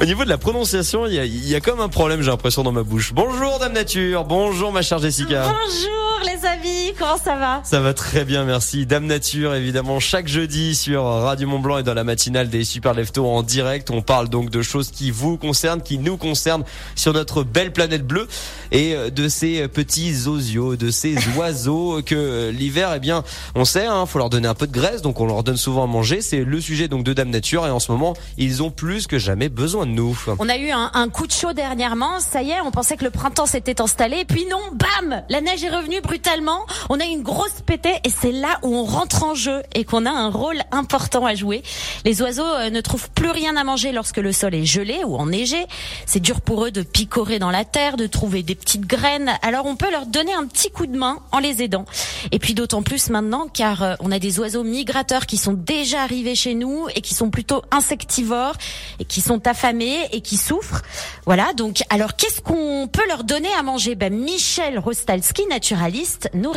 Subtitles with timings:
[0.00, 2.82] Au niveau de la prononciation, il y a comme un problème, j'ai l'impression, dans ma
[2.82, 3.12] bouche.
[3.14, 5.44] Bonjour Dame Nature, bonjour ma chère Jessica.
[5.44, 7.60] Bonjour les amis, comment ça va?
[7.64, 8.86] Ça va très bien, merci.
[8.86, 12.94] Dame Nature, évidemment, chaque jeudi sur Radio Mont Blanc et dans la matinale des Super
[12.94, 13.90] Leftos en direct.
[13.90, 16.64] On parle donc de choses qui vous concernent, qui nous concernent
[16.94, 18.28] sur notre belle planète bleue
[18.70, 23.64] et euh, de ces petits osios, de ces oiseaux que euh, l'hiver, eh bien, on
[23.64, 25.86] sait, hein, faut leur donner un peu de graisse, donc on leur donne souvent à
[25.86, 26.20] manger.
[26.20, 29.18] C'est le sujet donc de Dame Nature et en ce moment, ils ont plus que
[29.18, 30.16] jamais besoin de nous.
[30.38, 33.04] On a eu un, un coup de chaud dernièrement, ça y est, on pensait que
[33.04, 37.06] le printemps s'était installé, et puis non, bam La neige est revenue brutalement, on a
[37.06, 40.28] une grosse pétée, et c'est là où on rentre en jeu et qu'on a un
[40.28, 41.62] rôle important à jouer.
[42.04, 45.16] Les oiseaux euh, ne trouvent plus rien à manger lorsque le sol est gelé ou
[45.16, 45.64] enneigé.
[46.04, 49.64] C'est dur pour eux de picorer dans la terre, de trouver des petites graines, alors
[49.64, 51.86] on peut leur donner un petit coup de main en les aidant.
[52.30, 56.02] Et puis d'autant plus maintenant, car euh, on a des oiseaux migrateurs qui sont déjà
[56.02, 58.56] arrivés chez nous et qui sont plutôt insectivores
[58.98, 60.82] et qui sont affamés et qui souffrent.
[61.24, 63.94] Voilà, donc alors qu'est-ce qu'on peut leur donner à manger?
[63.94, 66.01] Ben, Michel Rostalski, naturaliste,
[66.34, 66.52] nous.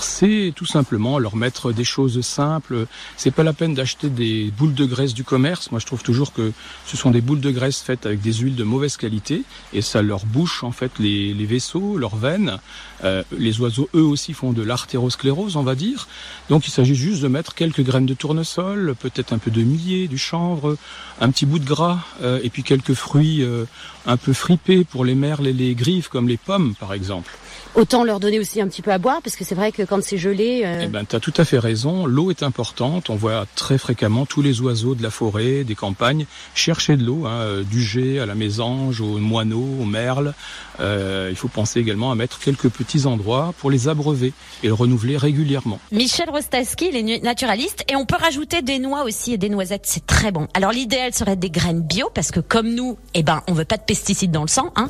[0.00, 2.86] C'est tout simplement leur mettre des choses simples.
[3.16, 5.70] C'est pas la peine d'acheter des boules de graisse du commerce.
[5.70, 6.52] Moi, je trouve toujours que
[6.86, 10.02] ce sont des boules de graisse faites avec des huiles de mauvaise qualité et ça
[10.02, 12.58] leur bouche en fait les, les vaisseaux, leurs veines.
[13.04, 16.08] Euh, les oiseaux, eux aussi, font de l'artérosclérose, on va dire.
[16.50, 20.08] Donc, il s'agit juste de mettre quelques graines de tournesol, peut-être un peu de millet,
[20.08, 20.76] du chanvre,
[21.20, 23.64] un petit bout de gras euh, et puis quelques fruits euh,
[24.06, 27.32] un peu fripés pour les merles et les griffes, comme les pommes, par exemple.
[27.76, 30.02] Autant leur donner aussi un petit peu à boire, parce que c'est vrai que quand
[30.02, 32.06] c'est gelé, euh, Eh ben, tu as tout à fait raison.
[32.06, 33.10] L'eau est importante.
[33.10, 36.24] On voit très fréquemment tous les oiseaux de la forêt, des campagnes,
[36.54, 40.32] chercher de l'eau, hein, euh, du jet à la mésange, aux moineaux, aux merles.
[40.80, 44.74] Euh, il faut penser également à mettre quelques petits endroits pour les abreuver et le
[44.74, 45.78] renouveler régulièrement.
[45.92, 49.84] Michel Rostalski, il est naturaliste et on peut rajouter des noix aussi et des noisettes,
[49.84, 50.48] c'est très bon.
[50.54, 53.76] Alors l'idéal serait des graines bio parce que comme nous, eh ben on veut pas
[53.76, 54.88] de pesticides dans le sang, hein,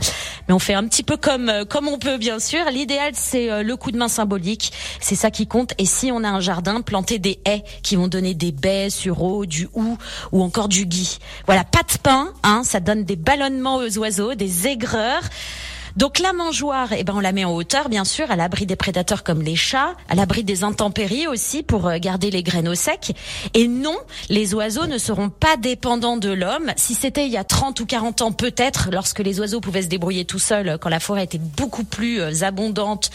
[0.48, 2.60] mais on fait un petit peu comme euh, comme on peut bien sûr.
[2.76, 4.70] L'idéal c'est euh, le coup de main symbolique,
[5.00, 5.72] c'est ça qui compte.
[5.78, 9.46] Et si on a un jardin, planter des haies qui vont donner des baies, sureau,
[9.46, 9.96] du hou
[10.30, 11.16] ou encore du gui.
[11.46, 15.22] Voilà, pas de pain, hein, ça donne des ballonnements aux oiseaux, des aigreurs.
[15.96, 18.76] Donc la mangeoire, eh ben on la met en hauteur, bien sûr, à l'abri des
[18.76, 22.74] prédateurs comme les chats, à l'abri des intempéries aussi pour euh, garder les graines au
[22.74, 23.14] sec.
[23.54, 23.96] Et non,
[24.28, 26.70] les oiseaux ne seront pas dépendants de l'homme.
[26.76, 29.88] Si c'était il y a 30 ou 40 ans peut-être, lorsque les oiseaux pouvaient se
[29.88, 33.10] débrouiller tout seuls, euh, quand la forêt était beaucoup plus euh, abondante,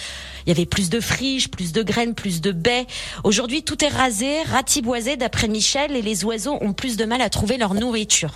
[0.47, 2.87] il y avait plus de friches, plus de graines, plus de baies.
[3.23, 7.29] Aujourd'hui, tout est rasé, ratiboisé d'après Michel, et les oiseaux ont plus de mal à
[7.29, 8.31] trouver leur nourriture.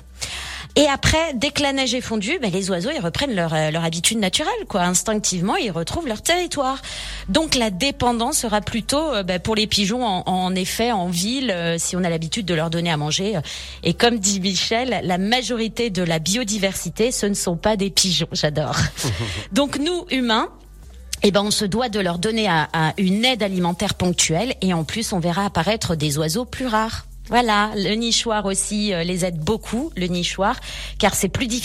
[0.77, 3.71] Et après, dès que la neige est fondue, ben, les oiseaux ils reprennent leur, euh,
[3.71, 4.81] leur habitude naturelle, quoi.
[4.81, 6.81] Instinctivement, ils retrouvent leur territoire.
[7.29, 11.49] Donc la dépendance sera plutôt euh, ben, pour les pigeons, en, en effet, en ville,
[11.51, 13.39] euh, si on a l'habitude de leur donner à manger.
[13.83, 18.27] Et comme dit Michel, la majorité de la biodiversité, ce ne sont pas des pigeons.
[18.33, 18.75] J'adore.
[19.53, 20.49] Donc nous, humains,
[21.23, 24.73] eh ben, on se doit de leur donner à- à une aide alimentaire ponctuelle et
[24.73, 27.05] en plus, on verra apparaître des oiseaux plus rares.
[27.29, 30.59] Voilà, le nichoir aussi euh, les aide beaucoup, le nichoir,
[30.99, 31.63] car c'est plus difficile